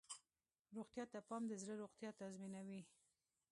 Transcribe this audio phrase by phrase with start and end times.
[0.75, 2.81] روغتیا ته پام د زړه روغتیا تضمینوي.